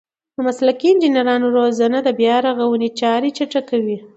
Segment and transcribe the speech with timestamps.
[0.35, 3.97] د مسلکي انجنیرانو روزنه د بیارغونې چارې چټکوي.